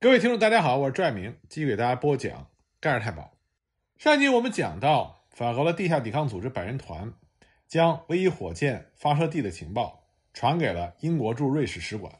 [0.00, 2.46] 各位听众，大家好，我是朱爱明，继续给大家播讲
[2.78, 3.36] 盖尔太保。
[3.96, 7.12] 上一集我们讲到，法国的地下抵抗组织百人团
[7.66, 12.12] 将唯一火箭发射地的情报传给了英国驻瑞士使馆。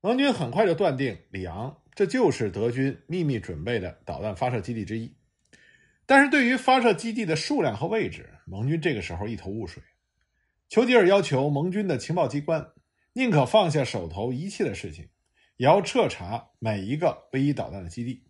[0.00, 5.14] 盟军很快就断定里昂这就是德军秘密准备的导弹发射基地之一。
[6.06, 9.82] 但是对于发射基地的数量和位置，盟军这个时候一头雾水。
[10.70, 12.66] 丘吉尔要求盟军的情报机关
[13.12, 15.06] 宁可放下手头一切的事情。
[15.56, 18.24] 也要彻查每一个唯一导弹的基地。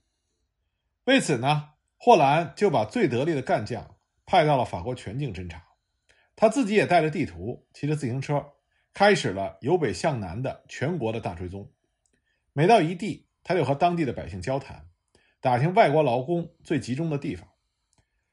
[1.05, 5.63] 为此呢，霍兰就把最得力的干将派到了法国全境侦查，
[6.37, 8.45] 他自己也带着地图，骑着自行车，
[8.93, 11.71] 开始了由北向南的全国的大追踪。
[12.53, 14.87] 每到一地，他就和当地的百姓交谈，
[15.41, 17.49] 打听外国劳工最集中的地方。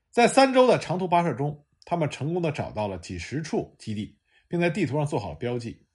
[0.09, 5.85] 在三周的长途跋涉中，他们成功的找到了几十处基地，并在地图上做好了标记。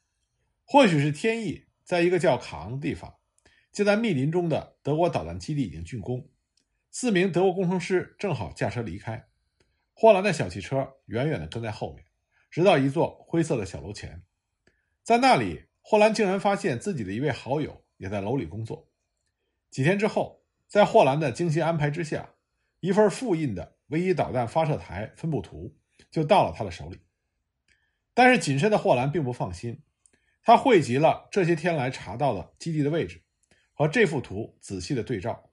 [0.65, 1.66] 或许是天意。
[1.87, 3.15] 在一个叫卡昂的地方，
[3.73, 6.29] 就在密林中的德国导弹基地已经竣工，
[6.91, 9.29] 四名德国工程师正好驾车离开，
[9.95, 12.05] 霍兰的小汽车远远地跟在后面，
[12.51, 14.25] 直到一座灰色的小楼前，
[15.05, 18.91] 在那里，霍兰竟然发现自己的一位好友也在楼里工作。
[19.71, 22.30] 几天之后，在霍兰的精心安排之下，
[22.80, 25.77] 一份复印的唯一导弹发射台分布图
[26.10, 26.99] 就到了他的手里，
[28.13, 29.82] 但是谨慎的霍兰并不放心。
[30.47, 33.21] 他汇集了这些天来查到的基地的位置，
[33.73, 35.51] 和这幅图仔细的对照，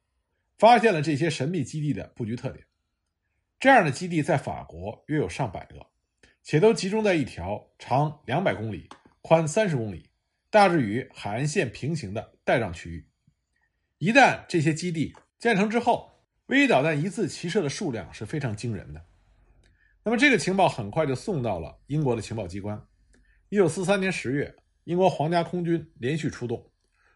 [0.59, 2.63] 发现了这些神秘基地的布局特点。
[3.59, 5.83] 这样的基地在法国约有上百个，
[6.43, 8.87] 且都集中在一条长两百公里、
[9.23, 10.11] 宽三十公里、
[10.51, 13.07] 大致与海岸线平行的带状区域。
[13.97, 16.11] 一旦这些基地建成之后，
[16.45, 19.03] 微导弹一次齐射的数量是非常惊人的。
[20.03, 22.79] 那么，这个情报很快就送到了英国的情报机关。
[23.49, 24.55] 一九四三年十月。
[24.85, 26.71] 英国皇家空军连续出动，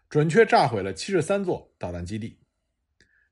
[0.08, 2.38] 准确炸毁了七十三座导弹基地。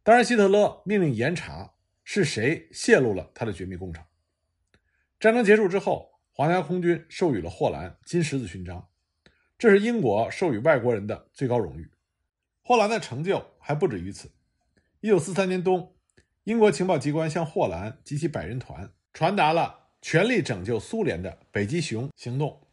[0.02, 4.04] 当然，希特勒命令严查是谁泄露了他的绝密工程。
[5.18, 8.88] 战争结束之后，皇家空军授予了霍兰金十字勋章，
[9.56, 11.90] 这是英国授予外国人的最高荣誉。
[12.62, 14.30] 霍兰的成就还不止于此。
[15.00, 15.96] 一九四三年冬，
[16.44, 22.65] 英国情报机关向霍兰及其百人团传达了全力拯救苏联的北极熊行动。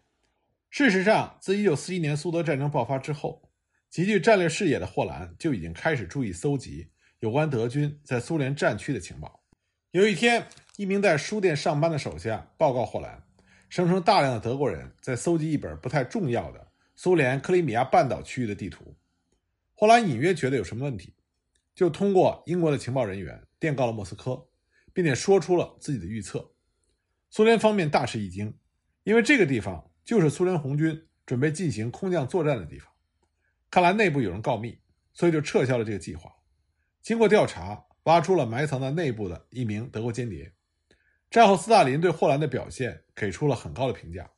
[0.73, 3.47] 事实上，自1941年苏德战争爆发之后，
[3.91, 6.89] 极具战略视野的霍兰就已经开始注意搜集
[7.19, 9.43] 有关德军在苏联战区的情报。
[9.91, 13.23] 有一天，一名在书店上班的手下报告霍兰，
[13.69, 18.97] 声称大量的德国人在搜集一本不太重要的苏联克里米亚半岛区域的地图。
[19.75, 21.13] 霍兰隐约觉得有什么问题，
[21.75, 24.47] 就通过英国的情报人员电告了莫斯科，
[24.91, 26.55] 并且说出了自己的预测。
[27.29, 28.57] 苏联方面大吃一惊，
[29.03, 29.91] 因为这个地方。
[30.03, 32.91] 就是苏联红军准备进行空降作战的地方，
[33.71, 34.77] 看来内部有人告密，
[35.13, 36.29] 所以就撤销了这个计划。
[37.01, 40.53] 经过调查，挖出了埋藏在内部的一名德国间谍。
[41.29, 44.29] 战后，斯大林对霍兰的表现给出了很高的评价，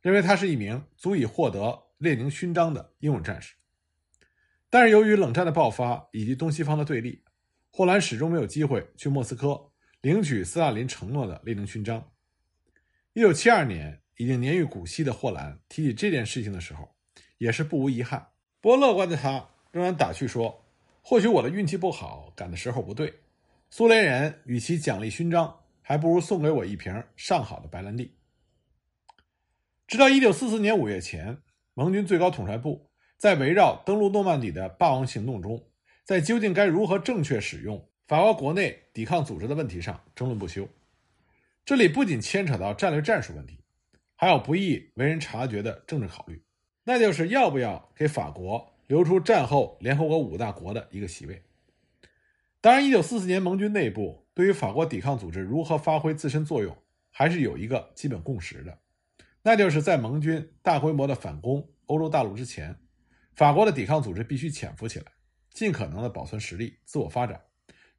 [0.00, 3.54] 认为他是一名足以获得列宁勋章的英勇战士。
[4.68, 7.24] 但是，由于冷战的爆发以及东西方的对立，
[7.70, 12.10] 霍兰始终没有机会去莫斯科领取斯大林承诺的列宁勋章。
[13.12, 14.01] 一九七二年。
[14.16, 16.94] 已经年逾古稀的霍兰提起这件事情的时候，
[17.38, 18.28] 也是不无遗憾。
[18.60, 20.64] 不过乐观的他仍然打趣说
[21.02, 23.12] ：“或许我的运气不好，赶的时候不对。
[23.70, 28.14] 苏联人与其奖励勋章，还不如送给我一瓶上好的白兰地。”
[29.88, 31.38] 直到1944年5月前，
[31.74, 35.66] 盟军最高统帅部在围绕登陆诺曼底的霸王行动中，
[36.04, 40.68] 在究竟该如何正确使用法国国内抵抗组织的问题上争论不休。
[41.64, 43.58] 这里不仅牵扯到战略战术问题。
[44.22, 46.40] 还有不易为人察觉的政治考虑，
[46.84, 51.42] 那就是要不要给法国留出战后联合国五大国的一个席位。
[52.60, 56.78] 当然，一九四四年盟军内部对于法国抵抗组织如何发挥自身作用，
[57.10, 58.78] 还是有一个基本共识的，
[59.42, 62.78] 那就是在盟军大规模的反攻欧洲大陆之前，
[63.34, 65.06] 法国的抵抗组织必须潜伏起来，
[65.50, 67.40] 尽可能的保存实力，自我发展，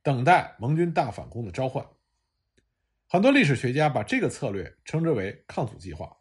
[0.01, 1.85] 等待盟军大反攻的召唤。
[3.13, 6.11] 很多历史学家把这个策略称之为“抗阻计划”，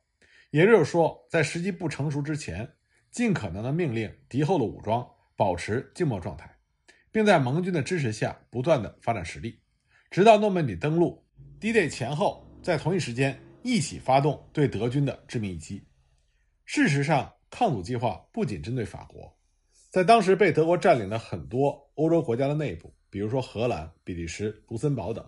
[0.52, 2.70] 也就是说，在时机不成熟之前，
[3.10, 5.02] 尽可能的命令敌后的武装
[5.34, 6.54] 保持静默状态，
[7.10, 9.58] 并在盟军的支持下不断的发展实力，
[10.10, 11.24] 直到诺曼底登陆
[11.60, 15.82] ，D-Day 前后，在同一时间一起发动对德军的致命一击。
[16.66, 19.34] 事实上，抗阻计划不仅针对法国，
[19.88, 25.26] 在当时被德国占领的很多欧洲国家的内部，比如说荷兰、比利时、卢森堡等。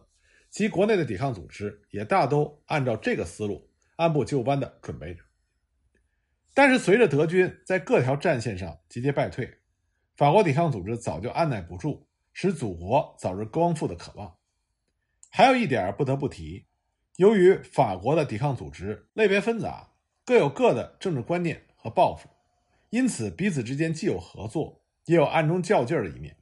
[0.54, 5.20] 其国内的抵抗组织也大都按照这个思路按部就班地准备着。
[6.54, 9.52] 但是，随着德军在各条战线上节节败退，
[10.16, 14.32] 法国抵抗组织早就按耐不住使祖国早日光复的渴望。
[15.28, 16.66] 还有一点不得不提，
[17.16, 22.28] 由于法国的抵抗组织类别纷杂，各有各的政治观念和抱负，
[22.90, 26.36] 因此彼此之间既有合作，也有暗中较劲的一面。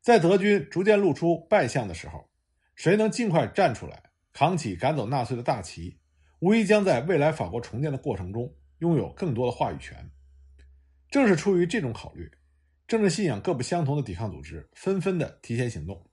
[0.00, 2.28] 在德军逐渐露出败相的时候，
[2.74, 5.96] 谁能尽快站出来，扛起赶走纳粹的大旗，
[6.40, 10.10] 无疑将在未来法国重建的过程中拥有更多的话语权。
[11.08, 12.30] 正是出于这种考虑，
[12.88, 16.04] 政治信仰各不相同的抵抗组织纷纷的提前行动。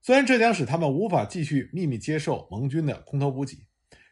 [0.00, 3.58] 虽然这将使他们无法继续秘密接受盟军的空投补给，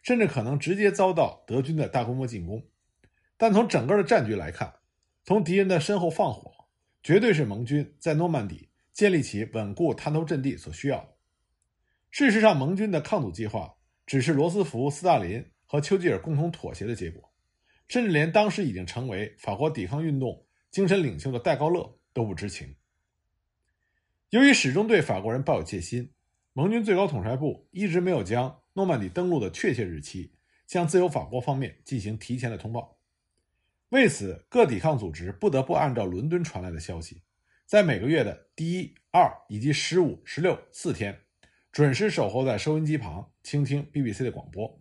[0.02, 2.62] 甚至可能直接遭到德军的大规模进攻，
[3.36, 4.74] 但从整个的战局来看，
[5.24, 6.52] 从敌人的身后放火，
[7.02, 11.13] 绝对是盟军在诺曼底建立起稳固滩头阵地所需要的。
[12.16, 13.74] 事实上，盟军的抗阻计划
[14.06, 17.28] 只是罗斯福、斯大林和丘吉尔共同妥协的结果，
[17.88, 22.76] 甚至连当时已经成为法国抵抗运动精神领袖的戴高乐都不知情。
[24.30, 26.12] 由于始终对法国人抱有戒心，
[26.52, 30.36] 盟军最高统帅部一直没有将诺曼底登陆的确切日期
[30.68, 32.96] 向自由法国方面进行提前的通报。
[33.88, 37.22] 为此，各抵抗组织不得不按照伦敦传来的消息，
[37.66, 41.23] 在每个月的第一、二以及十五、十六四天，
[41.74, 44.80] 准时守候在收音机旁倾听 BBC 的广播。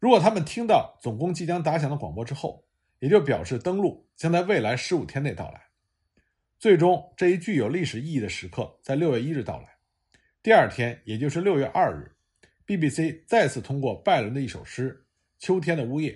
[0.00, 2.64] 如果他们听到总攻即将打响的广播之后，
[2.98, 5.68] 也就表示登陆将在未来十五天内到来。
[6.58, 9.68] 最终，这一具有历史意义的时刻在六月一日到来。
[10.42, 12.10] 第二天，也就是六月二日
[12.66, 14.92] ，BBC 再次通过拜伦的一首诗
[15.38, 16.12] 《秋天的呜咽》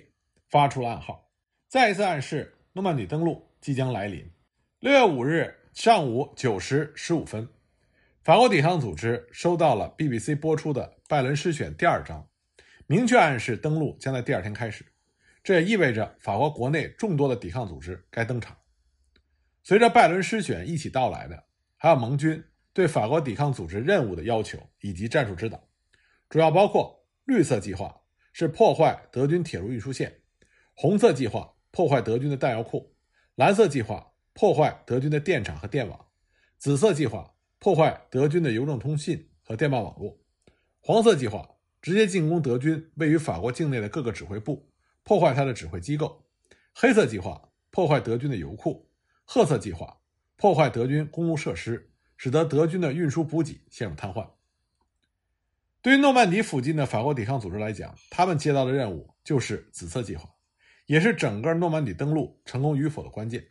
[0.49, 1.25] 发出了暗号，
[1.69, 4.29] 再一次暗示诺曼底登陆即将来临。
[4.79, 7.47] 六月五日上午九时十五分，
[8.25, 12.27] 法国抵抗组织收到了 BBC 播出的拜伦诗选第二章，
[12.87, 14.83] 明确暗示登陆将在第二天开始。
[15.43, 18.57] 这也意味着法国国内众多的抵抗组织该登场。
[19.61, 21.43] 随着拜伦诗选一起到来的，
[21.77, 22.43] 还有盟军
[22.73, 25.63] 对法国抵抗组织任务的要求以及战术指导，
[26.27, 27.95] 主要包括绿色计划
[28.33, 30.21] 是破坏德军铁路运输线，
[30.73, 32.95] 红色计划破坏德军的弹药库，
[33.35, 36.07] 蓝色计划破坏德军的电厂和电网，
[36.57, 40.19] 紫色计划破坏德军的邮政通信和电报网络，
[40.79, 41.49] 黄色计划
[41.81, 44.71] 直接进攻德军位于法国境内的各个指挥部，
[45.03, 46.25] 破坏他的指挥机构，
[46.73, 48.89] 黑色计划破坏德军的油库。
[49.27, 49.97] 褐色计划
[50.35, 54.29] 破坏德军公路设施，使得德军的运输补给陷入瘫痪。
[55.81, 60.29] 对于诺曼底附近的法国抵抗组织来讲，他们接到的任务就是紫色计划，
[60.85, 63.43] 也是整个诺曼底登陆成功与否的关键。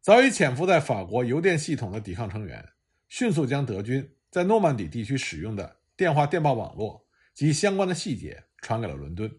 [0.00, 2.66] 早已潜伏在法国邮电系统的抵抗成员，
[3.14, 9.30] 迅速将德军在诺曼底地区使用的电话电报网络及相关的细节传给了伦敦。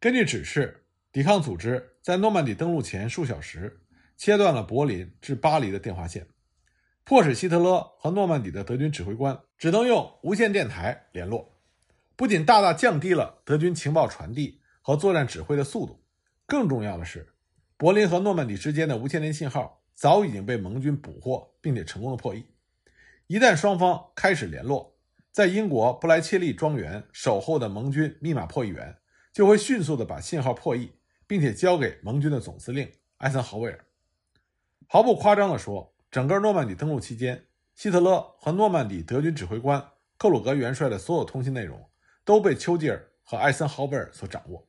[0.00, 3.82] 根据指示，抵抗组织在诺曼底登陆前数小时。
[4.16, 6.26] 切断了柏林至巴黎的电话线，
[7.04, 11.58] 迫使希特勒和诺曼底的德军指挥官只能用无线电台联络，
[12.16, 16.02] 不仅大大降低了德军情报传递和作战指挥的速度，
[16.46, 17.34] 更重要的是，
[17.76, 22.44] 柏林和诺曼底之间的无线电信号早已经被盟军捕获，并且成功的破译。
[23.30, 24.98] 一旦双方开始联络，
[25.30, 28.98] 在英国布莱切利庄园守候的盟军密码破译员
[29.32, 30.90] 就会迅速的把信号破译，
[31.28, 33.86] 并且交给盟军的总司令艾森豪威尔。
[34.88, 37.46] 毫不夸张地说，整个诺曼底登陆期间，
[37.76, 39.80] 希特勒和诺曼底德军指挥官
[40.18, 41.88] 克鲁格元帅的所有通信内容
[42.24, 44.66] 都被丘吉尔和艾森豪威尔所掌握。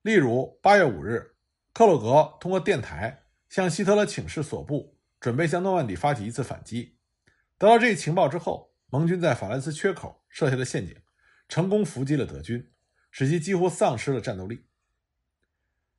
[0.00, 1.34] 例如，八月五日，
[1.74, 6.94] 克鲁格通过电台向希特勒请示所部，准备向诺曼底发起一次反击。
[7.58, 10.96] 得到这一情报之后，盟军在法兰斯缺口设下的陷阱，
[11.48, 12.70] 成功伏击了德军，
[13.10, 14.64] 使其几乎丧失了战斗力。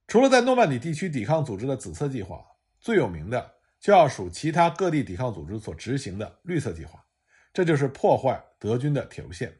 [0.07, 2.45] 除了在诺曼底地区抵抗组织的紫色计划。
[2.81, 7.03] 最有名的就要数其他各地抵抗组织所执行的绿色计划，
[7.51, 9.59] 这就是破坏德军的铁路线。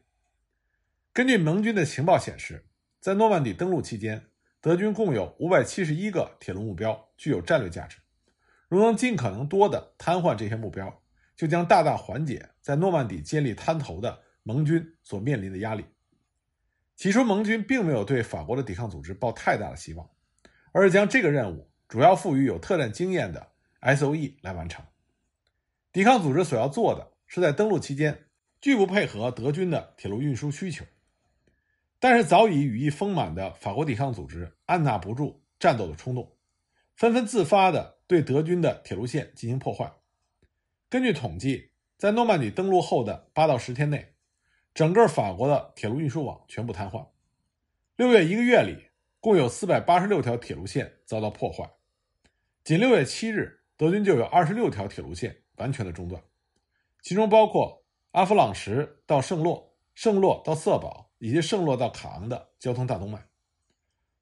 [1.12, 2.66] 根据盟军的情报显示，
[2.98, 7.98] 在诺曼底登陆期间，德军共有五百七十一个铁路目标具有战略价值。
[8.68, 11.02] 如能尽可能多的瘫痪这些目标，
[11.40, 15.86] 就将大大缓解在诺曼底建立滩头的盟军所面临的压力。
[16.96, 20.06] 起初，盟军并没有对法国的抵抗组织抱太大的希望，
[20.72, 21.70] 而是将这个任务。
[21.88, 24.84] 主要赋予有特战经验的 S.O.E 来完成。
[25.92, 28.26] 抵抗组织所要做的是在登陆期间
[28.60, 30.84] 拒不配合德军的铁路运输需求，
[31.98, 36.36] 但是早已羽翼丰满的法国抵抗组织按捺不住战斗的冲动，
[36.94, 39.90] 纷纷自发的对德军的铁路线进行破坏。
[40.90, 44.12] 根据统计，在诺曼底登陆后的八到十天内，
[44.74, 47.06] 整个法国的铁路运输网全部瘫痪。
[47.94, 48.88] 六月一个月里，
[49.20, 51.70] 共有四百八十六条铁路线遭到破坏。
[52.64, 56.20] 仅六月七日，德军就有二十六条铁路线完全的中断，
[57.02, 63.24] 其中包括阿弗朗什到圣洛、圣洛到瑟堡以及圣洛到卡昂的交通大动脉。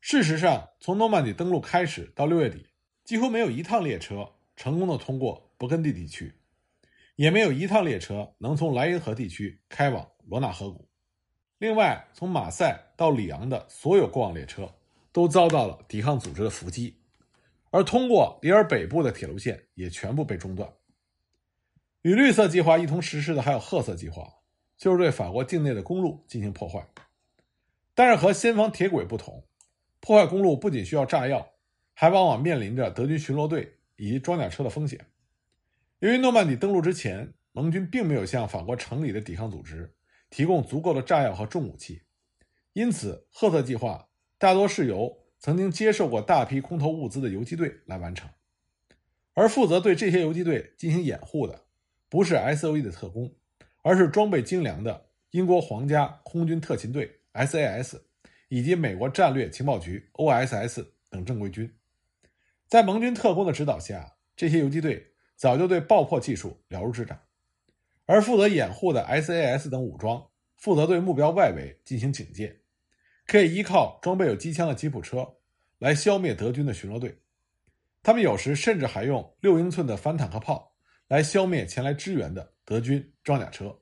[0.02, 2.66] 事实上，从诺曼底登陆开始到六月底，
[3.04, 6.34] 几乎没有一趟列车成功的通过勃艮第地区，
[7.18, 10.88] 也没有一趟列车能从莱茵河地区开往罗纳河谷。
[11.58, 14.72] 另外，从马赛到里昂的所有过往列车
[15.10, 16.96] 都遭到了抵抗组织的伏击，
[17.72, 20.72] 而通过里尔北部的铁路线也全部被中断。
[22.02, 24.22] 与绿色计划一同实施的还有褐色计划，
[24.76, 26.87] 就是对法国境内的公路进行破坏。
[27.96, 29.44] 但是和先防铁轨不同。
[29.98, 31.44] 破坏公路不仅需要炸药，
[31.94, 35.04] 还往往面临着德军巡逻队以及装甲车的风险。
[36.00, 39.95] 由于诺曼底登陆之前，盟军并没有向法国城里的抵抗组织
[40.31, 42.02] 提供足够的炸药和重武器，
[42.73, 48.31] 因此赫特计划大多是由曾经接受过大批空投物资的游击队来完成。
[49.35, 51.64] 而负责对这些游击队进行掩护的，
[52.09, 53.35] 不是 S.O.E 的特工，
[53.83, 58.05] 而是装备精良的英国皇家空军特勤队 S.A.S。
[58.50, 61.71] 以及美国战略情报局 （OSS） 等正规军，
[62.67, 67.18] 在盟军特工的指导下，这些游击队早就对爆破技术了如指掌。
[68.04, 70.23] 而负责掩护的 SAS 等武装
[70.57, 72.61] 负责对目标外围进行警戒，
[73.26, 75.37] 可以依靠装备有机枪的吉普车
[75.78, 77.16] 来消灭德军的巡逻队。
[78.02, 80.75] 他们有时甚至还用六英寸的反坦克炮
[81.07, 83.78] 来消灭前来支援的德军装甲车。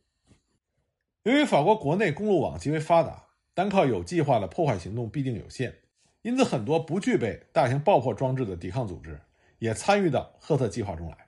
[1.24, 3.24] 由于法国国内公路网极为发达。
[3.56, 5.74] 单靠有计划的破坏行动必定有限，
[6.20, 9.18] 因此很多不具备大型爆破装置的抵抗组织
[9.58, 11.25] 也参与到赫特计划中来。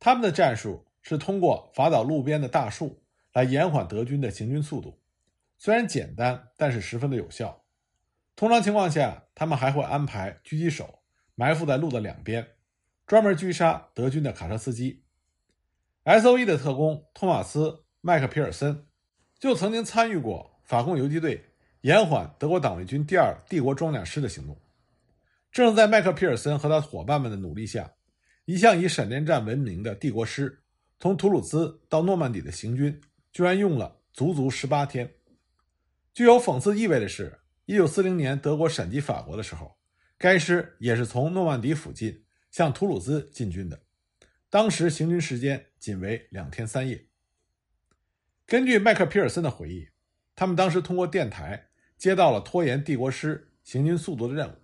[0.00, 3.00] 他们的战术是通过伐倒路边的大树
[3.32, 4.98] 来延缓德军的行军速度，
[5.56, 7.62] 虽然简单，但是十分的有效。
[8.34, 10.98] 通常情况下，他们还会安排狙击手
[11.36, 12.48] 埋伏在路的两边，
[13.06, 15.04] 专门狙杀德军的卡车司机。
[16.02, 17.68] S.O.E 的特工托马斯·
[18.00, 18.86] 麦克皮尔森
[19.38, 20.50] 就曾经参与过。
[20.62, 21.46] 法共游击队
[21.80, 24.56] 延缓德国党卫军第二帝国装甲师的行动。
[25.50, 27.92] 正是在麦克皮尔森和他伙伴们的努力下，
[28.50, 30.60] 一向以闪电战闻名的帝国师
[30.98, 33.00] 从图鲁兹到诺曼底的行军
[33.32, 35.08] 居然用了足足十八天。
[36.12, 39.76] 具有讽刺意味的是，一九四零年德国闪击法国的时候，
[40.18, 43.80] 该师也是从诺曼底附近向图鲁兹进军的，
[44.48, 47.06] 当时行军时间仅为两天三夜。
[48.46, 49.86] 根据麦克皮尔森的回忆。
[50.34, 54.56] 他们当时通过电台接到了拖延帝国师行军速度的任务，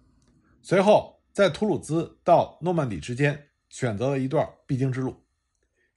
[0.60, 5.22] 随后在图鲁兹到诺曼底之间选择了一段必经之路，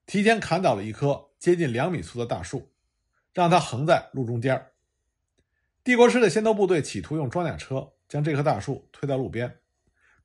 [0.05, 2.73] 提前砍倒了一棵接近两米粗的大树，
[3.33, 4.71] 让它横在路中间。
[5.81, 9.61] 帝国师的先头部队企图用装甲车将这棵大树推到路边，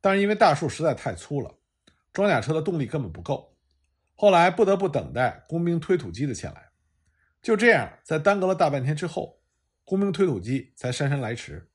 [0.01, 1.55] 但是因为大树实在太粗了，
[2.13, 3.57] 装甲车的动力根本不够，
[4.17, 6.71] 后来不得不等待工兵推土机的前来。
[7.41, 9.41] 就这样，在耽搁了大半天之后。
[9.85, 11.71] 工兵推土机才姗姗来迟，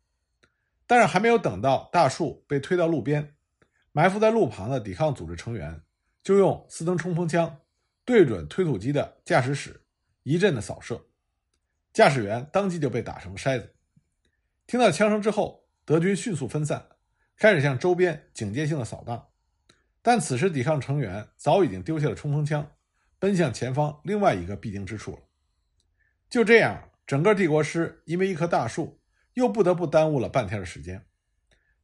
[0.86, 3.36] 但是还没有等到大树被推到路边，
[3.92, 5.82] 埋伏在路旁的抵抗组织成员
[6.24, 7.60] 就用四灯冲锋枪
[8.06, 9.86] 对准推土机的驾驶室
[10.24, 11.08] 一阵的扫射，
[11.92, 13.76] 驾驶员当即就被打成了筛子。
[14.68, 16.88] 听到枪声之后，德军迅速分散，
[17.38, 19.30] 开始向周边警戒性的扫荡，
[20.02, 22.72] 但此时抵抗成员早已经丢下了冲锋枪，
[23.18, 25.20] 奔向前方另外一个必经之处了。
[26.30, 26.86] 就这样。
[27.10, 29.02] 整个帝国师因为一棵大树，
[29.34, 31.08] 又不得不耽误了半天的时间。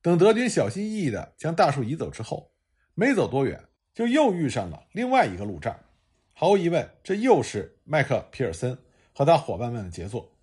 [0.05, 2.53] 等德军小心翼翼地将大树移走之后，
[2.93, 3.59] 没走多远，
[3.91, 5.75] 就又遇上了另外一个路障。
[6.31, 8.77] 毫无疑问，这又是麦克皮尔森
[9.15, 10.37] 和他伙伴们的杰作。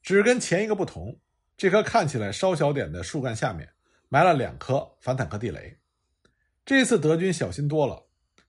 [0.00, 1.18] 只跟前一个不同，
[1.56, 3.68] 这棵看起来稍小点的树干下面
[4.08, 5.76] 埋了两颗反坦克地雷。
[6.64, 8.06] 这次德军小心多了，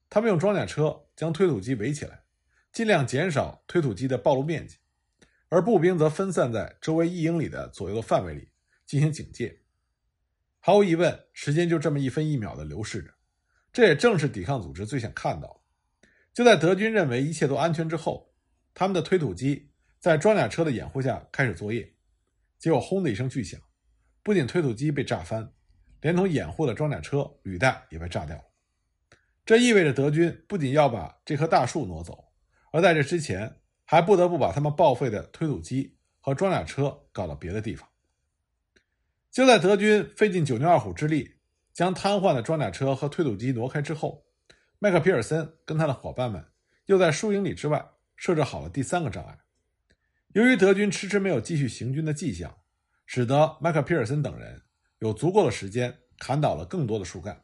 [0.08, 2.22] 他们用装甲车将推土机围起来，
[2.70, 4.76] 尽量减少推土机的暴露面积。
[5.48, 8.48] 而步兵则分散在周围一英里的左右的范围里
[8.86, 9.58] 进行警戒。
[10.66, 13.14] 毫无疑问，时间就这么一分一秒的流逝着，
[13.72, 16.08] 这也正是抵抗组织最想看到的。
[16.34, 18.34] 就在德军认为一切都安全之后，
[18.74, 19.70] 他们的推土机
[20.00, 21.94] 在装甲车的掩护下开始作业，
[22.58, 23.60] 结果轰的一声巨响，
[24.24, 25.52] 不仅推土机被炸翻，
[26.00, 28.42] 连同掩护的装甲车履带也被炸掉了。
[29.44, 32.32] 这意味着德军不仅要把这棵大树挪走，
[32.72, 33.60] 而在这之前。
[33.88, 37.88] 还不得不把他们报废的推土机和装甲车搞到别的地方。
[39.36, 41.34] 就在德军费尽九牛二虎之力
[41.74, 44.24] 将瘫痪的装甲车和推土机挪开之后，
[44.78, 46.42] 麦克皮尔森跟他的伙伴们
[46.86, 49.38] 又在数英里之外设置好了第三个障碍。
[50.32, 52.56] 由于德军迟迟没有继续行军的迹象，
[53.04, 54.62] 使得麦克皮尔森等人
[55.00, 57.38] 有足够的时间砍倒了更多的树干。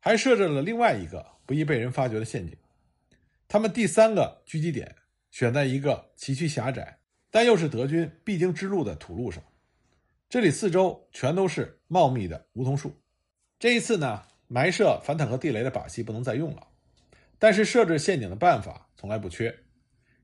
[0.00, 2.56] 还设置了另外一个不易被人发觉的陷阱。
[3.46, 4.96] 他们第三个狙击点
[5.30, 6.98] 选在一个崎岖狭窄，
[7.30, 9.40] 但又是德军必经之路的土路上，
[10.30, 13.02] 这里四周全都是茂密的梧桐树。
[13.58, 16.68] 这一次呢，埋设反坦克地雷的把戏不能再用了，
[17.36, 19.52] 但是设置陷阱的办法从来不缺，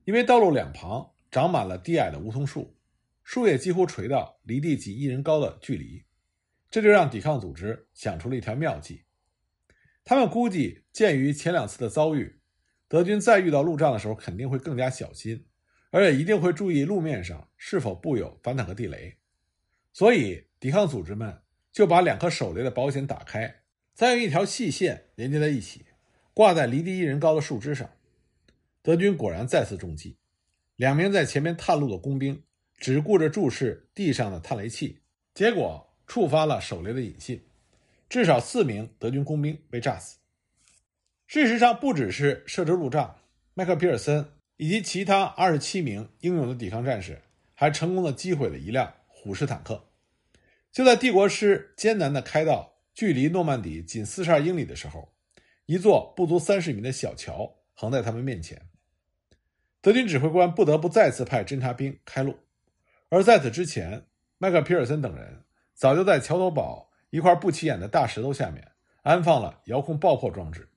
[0.05, 2.79] 因为道路两旁长满了低矮的梧桐树，
[3.25, 6.05] 树叶几乎垂到离地几一人高的距离。
[6.71, 9.03] 这就让抵抗组织想出了一条妙计。
[10.05, 12.39] 他们估计，鉴于前两次的遭遇，
[12.87, 15.49] 德军再遇到路障的时候肯定会更加小心，
[15.91, 19.17] 而且一定会注意路面上是否布有反坦克地雷。
[19.97, 21.41] 所以，抵抗组织们
[21.73, 23.63] 就把两颗手雷的保险打开，
[23.95, 25.87] 再用一条细线连接在一起，
[26.35, 27.89] 挂在离地一人高的树枝上。
[28.83, 30.19] 德军果然再次中计，
[30.77, 32.43] 两名在前面探路的工兵
[32.77, 35.01] 只顾着注视地上的探雷器，
[35.33, 35.85] 结果。
[36.07, 37.43] 触发了手雷的引信，
[38.09, 40.19] 至少四名德军工兵被炸死。
[41.27, 43.17] 事实上，不只是设置路障，
[43.55, 44.25] 麦克皮尔森
[44.57, 47.23] 以及其他二十七名英勇的抵抗战士
[47.55, 48.95] 还成功的击毁了一辆
[49.27, 49.89] 虎式坦克。
[50.71, 55.13] 就在帝国师艰难的开到距离诺曼底仅四十二英里的时候，
[55.67, 58.61] 一座不足三十米的小桥横在他们面前。
[59.81, 62.39] 德军指挥官不得不再次派侦察兵开路，
[63.09, 64.07] 而在此之前，
[64.39, 65.43] 麦克皮尔森等人。
[65.75, 70.69] 早就在桥头堡一块不起眼的大石头下面安放了遥控爆破装置。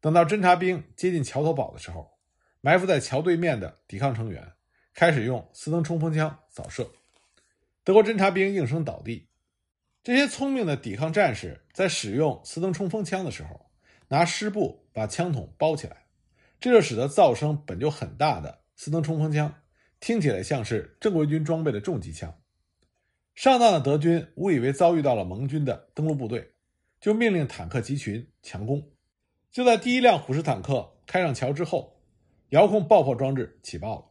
[0.00, 2.12] 等到侦察兵接近桥头堡的时候，
[2.60, 4.52] 埋伏在桥对面的抵抗成员
[4.92, 6.90] 开始用斯登冲锋枪扫射，
[7.90, 9.26] 德国侦察兵应声倒地。
[10.04, 13.68] 这些聪明的抵抗战士在使用斯登冲锋枪的时候，
[14.06, 16.06] 拿湿布把枪筒包起来，
[16.60, 19.52] 这就使得噪声本就很大的斯登冲锋枪
[19.98, 22.32] 听起来像是正规军装备的重机枪。
[23.34, 26.52] 上当的德军误以为遭遇到了盟军的登陆部队，
[27.00, 28.88] 就命令坦克集群强攻。
[29.50, 32.00] 就在第一辆虎式坦克开上桥之后，
[32.50, 34.04] 遥控爆破装置起爆了。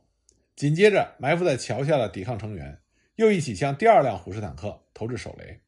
[0.58, 2.82] 紧接着，埋伏在桥下的抵抗成员
[3.20, 5.60] 又一起向第二辆虎式坦克投掷手雷。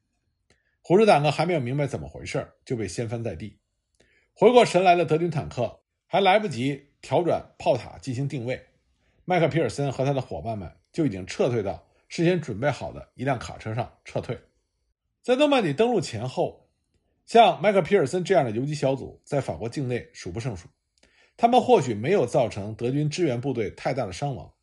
[0.82, 3.60] 虎式坦克还没有明白怎么回事，就被掀翻在地。
[4.32, 8.68] 回过神来的德军坦克还来不及调转炮塔进行定位，
[9.26, 11.86] 麦克皮尔森和他的伙伴们就已经撤退到。
[12.08, 14.40] 事先准备好的一辆卡车上撤退，
[15.22, 16.70] 在诺曼底登陆前后，
[17.26, 20.70] 像麦克皮尔森这样的游击小组在法国境内数不胜数。
[21.36, 24.54] 他们或许没有造成德军支援部队太大的伤亡，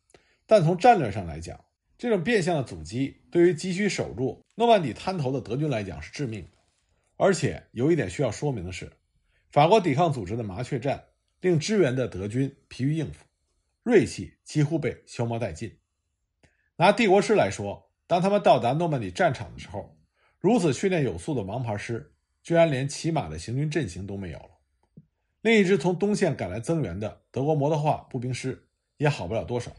[0.47, 1.63] 但从战略上来讲，
[1.99, 6.51] 这种变相的阻击对于急需守住诺曼底滩头的德军来讲是致命的。
[7.17, 8.89] 而且有一点需要说明的是，
[9.51, 11.03] 法国抵抗组织的麻雀战
[11.41, 13.25] 令支援的德军疲于应付，
[13.83, 15.77] 锐气几乎被消磨殆尽。
[16.77, 19.97] 拿帝国师来说，当他们到达诺曼底战场的时候，
[20.39, 24.51] 如此训练有素的王牌师，居然连起码的行军阵型都没有了。
[25.41, 29.73] 另一支从东线赶来增援的德国摩托化步兵师也好不了多少，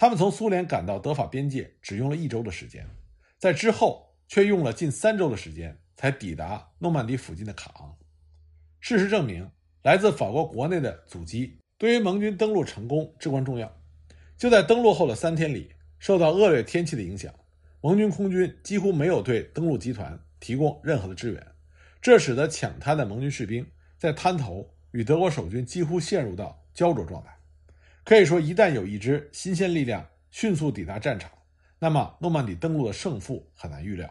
[0.00, 2.88] 他们从苏联赶到德法边界只用了一周的时间，
[3.36, 7.92] 在之后却用了近三周的时间才抵达诺曼底附近的卡昂。
[8.78, 9.50] 事实证明，
[9.82, 13.76] 来自法国国内的阻击对于盟军登陆成功至关重要。
[14.36, 15.72] 就在登陆后的三天里。
[16.00, 17.34] 受到恶劣天气的影响，
[17.80, 21.44] 盟军空军几乎没有对登陆集团提供任何的支援，
[22.00, 23.66] 这使得抢滩的盟军士兵
[23.98, 27.36] 在滩头与德国守军几乎陷入到焦灼状态。
[28.08, 31.30] 可以说，一旦有一支新鲜力量迅速抵达战场，
[31.78, 34.10] 那么诺曼底登陆的胜负很难预料。